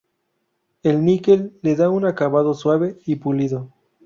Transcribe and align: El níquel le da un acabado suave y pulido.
El 0.91 0.97
níquel 1.05 1.43
le 1.67 1.75
da 1.83 1.91
un 1.91 2.07
acabado 2.07 2.55
suave 2.55 2.97
y 3.05 3.17
pulido. 3.17 3.67